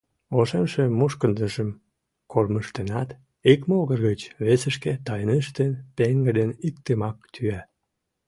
[0.37, 1.69] Ошемше мушкындыжым
[2.31, 3.09] кормыжтенат,
[3.51, 7.61] ик могыр гыч весышке тайныштын, пеҥгыдын иктымак тӱя: